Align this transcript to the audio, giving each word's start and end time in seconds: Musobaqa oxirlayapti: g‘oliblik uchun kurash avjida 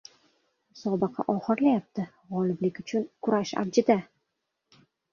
Musobaqa 0.71 1.25
oxirlayapti: 1.33 2.07
g‘oliblik 2.33 2.83
uchun 2.87 3.09
kurash 3.29 3.55
avjida 3.67 4.03